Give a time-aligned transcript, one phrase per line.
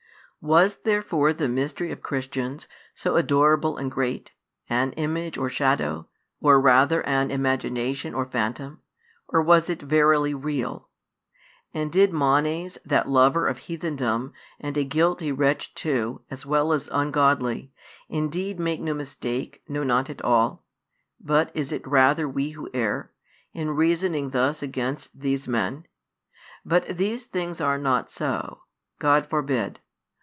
[0.43, 4.33] "Was therefore the Mystery of Christians, so adorable and great,
[4.67, 6.07] an image or shadow,
[6.39, 8.81] or rather an imagination or phantom:
[9.27, 10.89] or was it verily real?
[11.75, 16.89] And did Manes, that lover of heathendom, and a guilty wretch too, as well as
[16.91, 17.71] ungodly,
[18.09, 20.65] indeed make no mistake, no not at all;
[21.19, 23.11] but is it rather we who err,
[23.53, 25.85] in reasoning thus against these men?
[26.65, 28.61] But these things are not so:
[28.97, 29.79] God forbid.